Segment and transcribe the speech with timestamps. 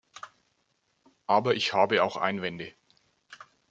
[1.27, 2.73] Aber ich habe auch Einwände.